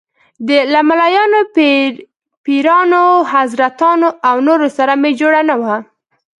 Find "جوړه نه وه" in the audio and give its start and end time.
5.19-5.75